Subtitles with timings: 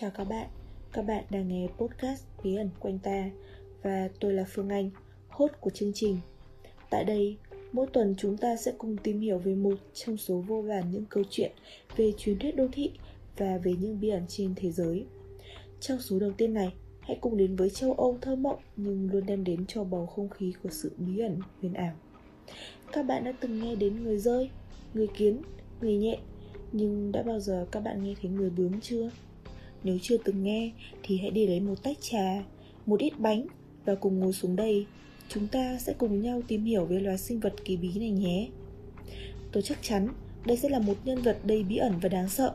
[0.00, 0.48] Chào các bạn,
[0.92, 3.30] các bạn đang nghe podcast Bí ẩn quanh ta
[3.82, 4.90] và tôi là Phương Anh,
[5.28, 6.18] host của chương trình.
[6.90, 7.36] Tại đây,
[7.72, 11.04] mỗi tuần chúng ta sẽ cùng tìm hiểu về một trong số vô vàn những
[11.08, 11.52] câu chuyện
[11.96, 12.90] về truyền thuyết đô thị
[13.36, 15.04] và về những bí ẩn trên thế giới.
[15.80, 19.26] Trong số đầu tiên này, hãy cùng đến với châu Âu thơ mộng nhưng luôn
[19.26, 21.94] đem đến cho bầu không khí của sự bí ẩn huyền ảo.
[22.92, 24.50] Các bạn đã từng nghe đến người rơi,
[24.94, 25.42] người kiến,
[25.80, 26.18] người nhẹ,
[26.72, 29.10] nhưng đã bao giờ các bạn nghe thấy người bướm chưa?
[29.84, 32.42] Nếu chưa từng nghe thì hãy đi lấy một tách trà,
[32.86, 33.46] một ít bánh
[33.84, 34.86] và cùng ngồi xuống đây.
[35.28, 38.48] Chúng ta sẽ cùng nhau tìm hiểu về loài sinh vật kỳ bí này nhé.
[39.52, 40.08] Tôi chắc chắn
[40.46, 42.54] đây sẽ là một nhân vật đầy bí ẩn và đáng sợ.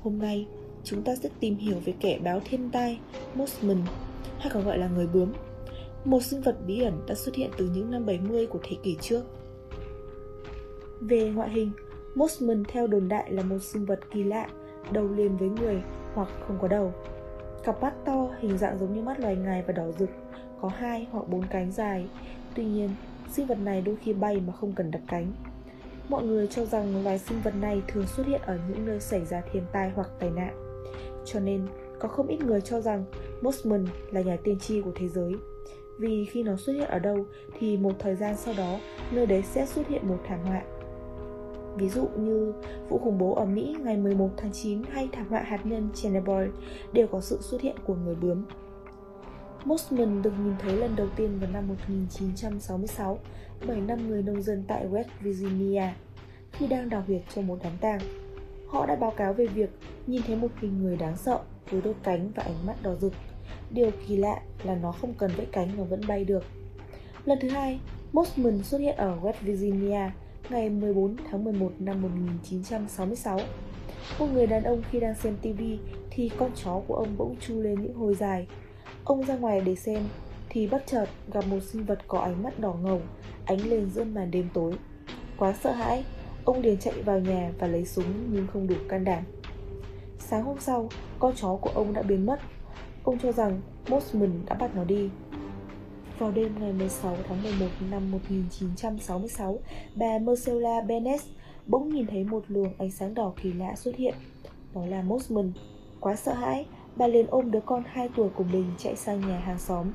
[0.00, 0.46] Hôm nay
[0.84, 2.98] chúng ta sẽ tìm hiểu về kẻ báo thiên tai
[3.34, 3.82] Mossman
[4.38, 5.32] hay còn gọi là người bướm.
[6.04, 8.96] Một sinh vật bí ẩn đã xuất hiện từ những năm 70 của thế kỷ
[9.00, 9.22] trước.
[11.00, 11.70] Về ngoại hình,
[12.14, 14.48] Mossman theo đồn đại là một sinh vật kỳ lạ,
[14.92, 15.82] đầu liền với người
[16.14, 16.92] hoặc không có đầu.
[17.64, 20.10] Cặp mắt to hình dạng giống như mắt loài ngài và đỏ rực,
[20.60, 22.08] có hai hoặc bốn cánh dài.
[22.54, 22.90] Tuy nhiên,
[23.30, 25.32] sinh vật này đôi khi bay mà không cần đặt cánh.
[26.08, 29.24] Mọi người cho rằng loài sinh vật này thường xuất hiện ở những nơi xảy
[29.24, 30.84] ra thiên tai hoặc tai nạn.
[31.24, 31.66] Cho nên,
[31.98, 33.04] có không ít người cho rằng
[33.42, 35.32] Mosman là nhà tiên tri của thế giới.
[35.98, 37.26] Vì khi nó xuất hiện ở đâu
[37.58, 38.78] thì một thời gian sau đó,
[39.10, 40.62] nơi đấy sẽ xuất hiện một thảm họa
[41.78, 42.52] ví dụ như
[42.88, 46.50] vụ khủng bố ở Mỹ ngày 11 tháng 9 hay thảm họa hạt nhân Chernobyl
[46.92, 48.44] đều có sự xuất hiện của người bướm.
[49.64, 53.18] Mossman được nhìn thấy lần đầu tiên vào năm 1966
[53.66, 55.82] bởi năm người nông dân tại West Virginia
[56.52, 58.00] khi đang đào huyệt cho một đám tang.
[58.68, 59.70] Họ đã báo cáo về việc
[60.06, 63.12] nhìn thấy một hình người đáng sợ với đôi cánh và ánh mắt đỏ rực.
[63.70, 66.44] Điều kỳ lạ là nó không cần vẫy cánh mà vẫn bay được.
[67.24, 67.80] Lần thứ hai,
[68.12, 70.10] Mossman xuất hiện ở West Virginia
[70.50, 73.40] ngày 14 tháng 11 năm 1966.
[74.18, 75.62] Một người đàn ông khi đang xem TV
[76.10, 78.46] thì con chó của ông bỗng chu lên những hồi dài.
[79.04, 80.02] Ông ra ngoài để xem
[80.48, 83.00] thì bất chợt gặp một sinh vật có ánh mắt đỏ ngầu
[83.44, 84.72] ánh lên giữa màn đêm tối.
[85.36, 86.04] Quá sợ hãi,
[86.44, 89.22] ông liền chạy vào nhà và lấy súng nhưng không đủ can đảm.
[90.18, 90.88] Sáng hôm sau,
[91.18, 92.40] con chó của ông đã biến mất.
[93.04, 95.10] Ông cho rằng Mosman đã bắt nó đi.
[96.18, 99.58] Vào đêm ngày 16 tháng 11 năm 1966,
[99.94, 101.24] bà Marcella Bennett
[101.66, 104.14] bỗng nhìn thấy một luồng ánh sáng đỏ kỳ lạ xuất hiện.
[104.74, 105.52] Đó là Mosman.
[106.00, 109.38] Quá sợ hãi, bà liền ôm đứa con 2 tuổi của mình chạy sang nhà
[109.38, 109.92] hàng xóm.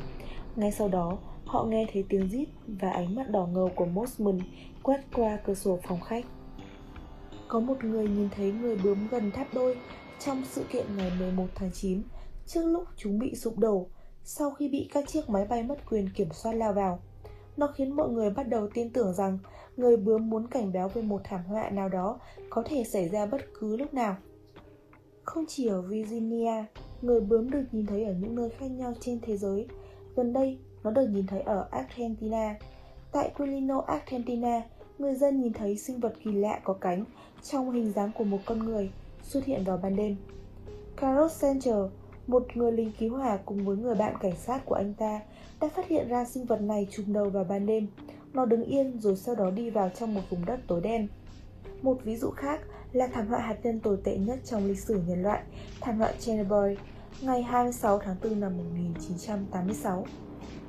[0.55, 4.39] Ngay sau đó, họ nghe thấy tiếng rít và ánh mắt đỏ ngầu của Mosman
[4.83, 6.25] quét qua cửa sổ phòng khách.
[7.47, 9.77] Có một người nhìn thấy người bướm gần tháp đôi
[10.19, 12.01] trong sự kiện ngày 11 tháng 9
[12.47, 13.87] trước lúc chúng bị sụp đổ
[14.23, 16.99] sau khi bị các chiếc máy bay mất quyền kiểm soát lao vào.
[17.57, 19.39] Nó khiến mọi người bắt đầu tin tưởng rằng
[19.77, 22.19] người bướm muốn cảnh báo về một thảm họa nào đó
[22.49, 24.15] có thể xảy ra bất cứ lúc nào.
[25.23, 26.65] Không chỉ ở Virginia,
[27.01, 29.67] người bướm được nhìn thấy ở những nơi khác nhau trên thế giới.
[30.15, 32.55] Gần đây, nó được nhìn thấy ở Argentina.
[33.11, 34.61] Tại Quilino, Argentina,
[34.97, 37.05] người dân nhìn thấy sinh vật kỳ lạ có cánh
[37.43, 38.91] trong hình dáng của một con người
[39.23, 40.15] xuất hiện vào ban đêm.
[40.95, 41.89] Carlos Sanchez,
[42.27, 45.19] một người lính cứu hỏa cùng với người bạn cảnh sát của anh ta
[45.61, 47.87] đã phát hiện ra sinh vật này trùng đầu vào ban đêm.
[48.33, 51.07] Nó đứng yên rồi sau đó đi vào trong một vùng đất tối đen.
[51.81, 52.59] Một ví dụ khác
[52.93, 55.43] là thảm họa hạt nhân tồi tệ nhất trong lịch sử nhân loại,
[55.81, 56.77] thảm họa Chernobyl,
[57.21, 60.05] ngày 26 tháng 4 năm 1986.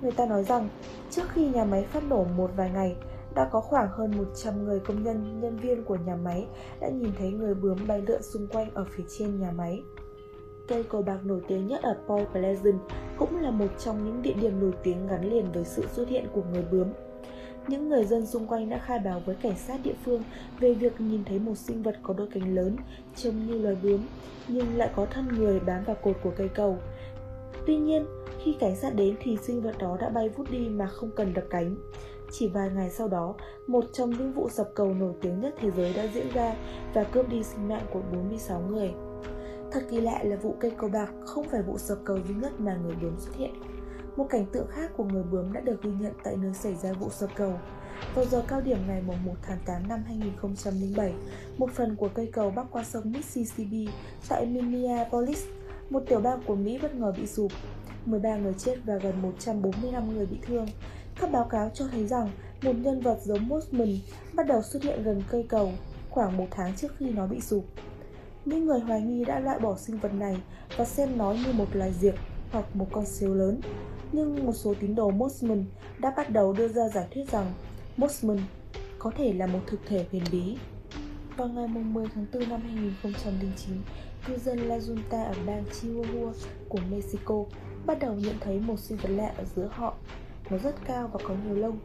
[0.02, 0.68] Người ta nói rằng,
[1.10, 2.96] trước khi nhà máy phát nổ một vài ngày,
[3.34, 6.46] đã có khoảng hơn 100 người công nhân, nhân viên của nhà máy
[6.80, 9.78] đã nhìn thấy người bướm bay lượn xung quanh ở phía trên nhà máy.
[10.68, 12.78] Cây cầu bạc nổi tiếng nhất ở Point Pleasant
[13.18, 16.26] cũng là một trong những địa điểm nổi tiếng gắn liền với sự xuất hiện
[16.32, 16.88] của người bướm.
[17.68, 20.22] Những người dân xung quanh đã khai báo với cảnh sát địa phương
[20.60, 22.76] về việc nhìn thấy một sinh vật có đôi cánh lớn
[23.16, 24.00] trông như loài bướm
[24.48, 26.78] nhưng lại có thân người bám vào cột của cây cầu.
[27.66, 28.06] Tuy nhiên,
[28.44, 31.34] khi cảnh sát đến thì sinh vật đó đã bay vút đi mà không cần
[31.34, 31.76] đập cánh.
[32.32, 33.34] Chỉ vài ngày sau đó,
[33.66, 36.56] một trong những vụ sập cầu nổi tiếng nhất thế giới đã diễn ra
[36.94, 38.92] và cướp đi sinh mạng của 46 người.
[39.74, 42.60] Thật kỳ lạ là vụ cây cầu bạc không phải vụ sập cầu duy nhất
[42.60, 43.50] mà người bướm xuất hiện.
[44.16, 46.92] Một cảnh tượng khác của người bướm đã được ghi nhận tại nơi xảy ra
[46.92, 47.52] vụ sập cầu.
[48.14, 51.14] Vào giờ cao điểm ngày 1 tháng 8 năm 2007,
[51.58, 53.88] một phần của cây cầu bắc qua sông Mississippi
[54.28, 55.44] tại Minneapolis,
[55.90, 57.52] một tiểu bang của Mỹ bất ngờ bị sụp.
[58.04, 60.66] 13 người chết và gần 145 người bị thương.
[61.20, 62.30] Các báo cáo cho thấy rằng
[62.62, 63.98] một nhân vật giống Mosman
[64.34, 65.72] bắt đầu xuất hiện gần cây cầu
[66.10, 67.64] khoảng một tháng trước khi nó bị sụp.
[68.44, 70.36] Những người hoài nghi đã loại bỏ sinh vật này
[70.76, 72.14] và xem nó như một loài diệt
[72.52, 73.60] hoặc một con siêu lớn.
[74.12, 75.64] Nhưng một số tín đồ Mossman
[75.98, 77.52] đã bắt đầu đưa ra giả thuyết rằng
[77.96, 78.38] Mossman
[78.98, 80.56] có thể là một thực thể huyền bí.
[81.36, 83.76] Vào ngày 10 tháng 4 năm 2009,
[84.26, 86.32] cư dân La Junta ở bang Chihuahua
[86.68, 87.44] của Mexico
[87.86, 89.94] bắt đầu nhận thấy một sinh vật lạ ở giữa họ.
[90.50, 91.78] Nó rất cao và có nhiều lông,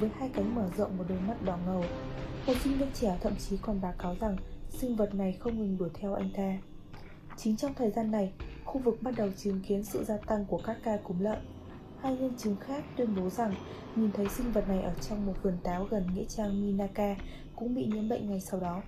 [0.00, 1.84] với hai cánh mở rộng và đôi mắt đỏ ngầu.
[2.46, 4.36] Một sinh viên trẻ thậm chí còn báo cáo rằng
[4.78, 6.58] sinh vật này không ngừng đuổi theo anh ta.
[7.36, 8.32] Chính trong thời gian này,
[8.64, 11.38] khu vực bắt đầu chứng kiến sự gia tăng của các ca cúm lợn.
[12.00, 13.54] Hai nhân chứng khác tuyên bố rằng
[13.96, 17.16] nhìn thấy sinh vật này ở trong một vườn táo gần nghĩa trang Minaka
[17.56, 18.82] cũng bị nhiễm bệnh ngay sau đó.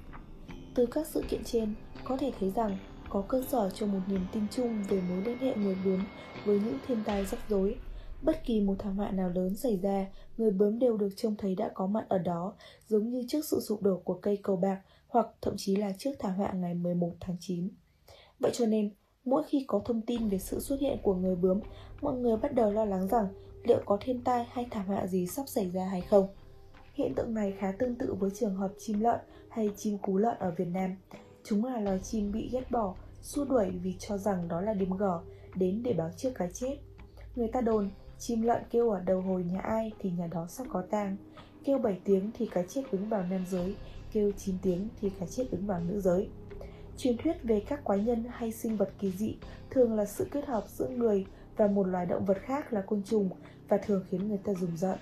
[0.74, 1.74] Từ các sự kiện trên,
[2.04, 2.78] có thể thấy rằng
[3.08, 6.00] có cơ sở cho một niềm tin chung về mối liên hệ người bướm
[6.44, 7.76] với những thiên tai rắc rối.
[8.22, 10.06] Bất kỳ một thảm họa nào lớn xảy ra,
[10.36, 12.52] người bướm đều được trông thấy đã có mặt ở đó,
[12.88, 16.10] giống như trước sự sụp đổ của cây cầu bạc hoặc thậm chí là trước
[16.18, 17.68] thảm họa ngày 11 tháng 9.
[18.38, 18.90] Vậy cho nên,
[19.24, 21.60] mỗi khi có thông tin về sự xuất hiện của người bướm,
[22.00, 23.28] mọi người bắt đầu lo lắng rằng
[23.64, 26.28] liệu có thiên tai hay thảm họa gì sắp xảy ra hay không.
[26.94, 30.38] Hiện tượng này khá tương tự với trường hợp chim lợn hay chim cú lợn
[30.38, 30.96] ở Việt Nam.
[31.44, 34.96] Chúng là loài chim bị ghét bỏ, xua đuổi vì cho rằng đó là điềm
[34.96, 35.20] gở
[35.54, 36.76] đến để báo trước cái chết.
[37.36, 40.66] Người ta đồn, chim lợn kêu ở đầu hồi nhà ai thì nhà đó sắp
[40.70, 41.16] có tang.
[41.64, 43.74] Kêu 7 tiếng thì cái chết đứng vào nam giới,
[44.16, 46.28] kêu 9 tiếng thì cái chết ứng vào nữ giới.
[46.96, 49.36] Truyền thuyết về các quái nhân hay sinh vật kỳ dị
[49.70, 51.26] thường là sự kết hợp giữa người
[51.56, 53.30] và một loài động vật khác là côn trùng
[53.68, 54.98] và thường khiến người ta rùng rợn.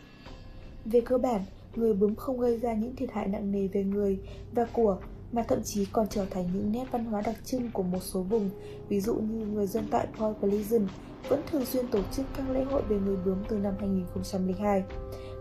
[0.85, 1.41] Về cơ bản,
[1.77, 4.19] người bướm không gây ra những thiệt hại nặng nề về người
[4.55, 4.99] và của
[5.33, 8.23] mà thậm chí còn trở thành những nét văn hóa đặc trưng của một số
[8.23, 8.51] vùng,
[8.89, 10.89] ví dụ như người dân tại Port Pleasant
[11.29, 14.85] vẫn thường xuyên tổ chức các lễ hội về người bướm từ năm 2002.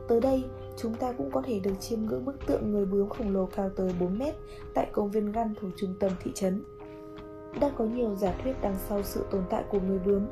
[0.08, 0.44] Tới đây,
[0.78, 3.70] chúng ta cũng có thể được chiêm ngưỡng bức tượng người bướm khổng lồ cao
[3.76, 4.36] tới 4 mét
[4.74, 6.64] tại công viên Găn thuộc trung tâm thị trấn.
[7.60, 10.26] Đang có nhiều giả thuyết đằng sau sự tồn tại của người bướm.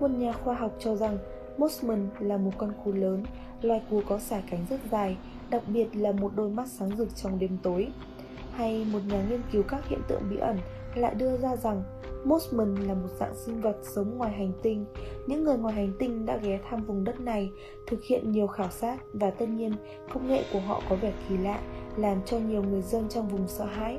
[0.00, 1.18] Một nhà khoa học cho rằng
[1.58, 3.24] mosman là một con cú lớn,
[3.62, 5.16] loài cú có sải cánh rất dài,
[5.50, 7.88] đặc biệt là một đôi mắt sáng rực trong đêm tối.
[8.52, 10.58] Hay một nhà nghiên cứu các hiện tượng bí ẩn
[10.96, 11.82] lại đưa ra rằng
[12.24, 14.84] Mossman là một dạng sinh vật sống ngoài hành tinh.
[15.26, 17.50] Những người ngoài hành tinh đã ghé thăm vùng đất này,
[17.86, 19.72] thực hiện nhiều khảo sát và tất nhiên
[20.12, 21.60] công nghệ của họ có vẻ kỳ lạ,
[21.96, 23.98] làm cho nhiều người dân trong vùng sợ hãi.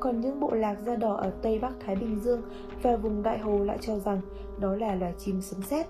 [0.00, 2.42] Còn những bộ lạc da đỏ ở Tây Bắc Thái Bình Dương
[2.82, 4.20] và vùng Đại Hồ lại cho rằng
[4.60, 5.86] đó là loài chim sấm sét.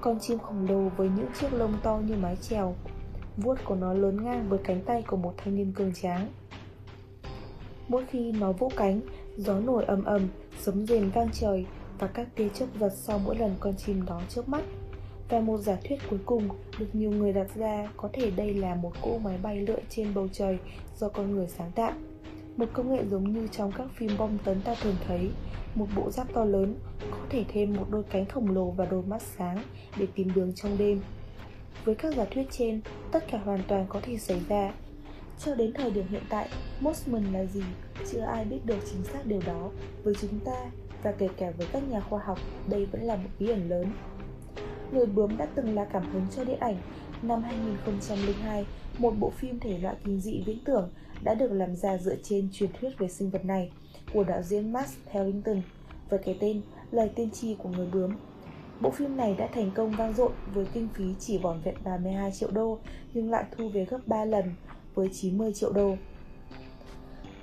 [0.00, 2.74] Con chim khổng lồ với những chiếc lông to như mái chèo,
[3.36, 6.28] vuốt của nó lớn ngang với cánh tay của một thanh niên cường tráng.
[7.88, 9.00] Mỗi khi nó vỗ cánh,
[9.36, 10.28] gió nổi ầm ầm,
[10.60, 11.66] sấm rền vang trời
[11.98, 14.64] và các tia chớp giật sau mỗi lần con chim đó trước mắt.
[15.28, 16.48] Và một giả thuyết cuối cùng
[16.78, 20.14] được nhiều người đặt ra có thể đây là một cỗ máy bay lượn trên
[20.14, 20.58] bầu trời
[20.96, 21.92] do con người sáng tạo.
[22.56, 25.30] Một công nghệ giống như trong các phim bom tấn ta thường thấy,
[25.74, 26.74] một bộ giáp to lớn
[27.10, 29.62] có thể thêm một đôi cánh khổng lồ và đôi mắt sáng
[29.96, 31.00] để tìm đường trong đêm.
[31.84, 32.80] Với các giả thuyết trên,
[33.12, 34.72] tất cả hoàn toàn có thể xảy ra
[35.38, 36.48] cho đến thời điểm hiện tại,
[36.80, 37.62] Mossman là gì?
[38.12, 39.70] Chưa ai biết được chính xác điều đó
[40.04, 40.70] với chúng ta
[41.02, 42.38] và kể cả với các nhà khoa học,
[42.68, 43.86] đây vẫn là một bí ẩn lớn.
[44.92, 46.76] Người bướm đã từng là cảm hứng cho điện ảnh.
[47.22, 48.66] Năm 2002,
[48.98, 50.90] một bộ phim thể loại kinh dị viễn tưởng
[51.22, 53.70] đã được làm ra dựa trên truyền thuyết về sinh vật này
[54.12, 55.62] của đạo diễn Max Pellington
[56.10, 58.10] với cái tên Lời tiên tri của người bướm.
[58.80, 62.32] Bộ phim này đã thành công vang dội với kinh phí chỉ vỏn vẹn 32
[62.32, 62.78] triệu đô
[63.14, 64.44] nhưng lại thu về gấp 3 lần
[64.94, 65.96] với 90 triệu đô.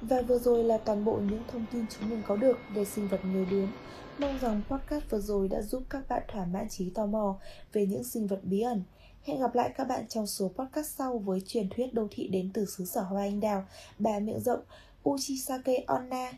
[0.01, 3.07] Và vừa rồi là toàn bộ những thông tin chúng mình có được về sinh
[3.07, 3.68] vật người bướm.
[4.18, 7.35] Mong rằng podcast vừa rồi đã giúp các bạn thỏa mãn trí tò mò
[7.73, 8.83] về những sinh vật bí ẩn.
[9.23, 12.49] Hẹn gặp lại các bạn trong số podcast sau với truyền thuyết đô thị đến
[12.54, 13.66] từ xứ sở hoa anh đào,
[13.99, 14.59] bà miệng rộng
[15.09, 16.31] Uchisake Onna.